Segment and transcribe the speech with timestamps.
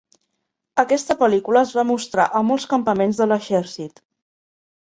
[0.83, 4.07] Aquesta pel·lícula es va mostrar a molts campaments de l'exèrcit.